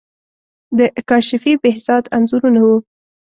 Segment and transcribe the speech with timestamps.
[0.77, 0.79] د
[1.09, 2.77] کاشفی، بهزاد انځورونه وو.